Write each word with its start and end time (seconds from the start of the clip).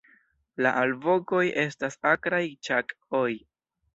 La 0.65 0.71
alvokoj 0.83 1.43
estas 1.65 1.99
akraj 2.13 2.41
"ĉak"'oj. 2.69 3.29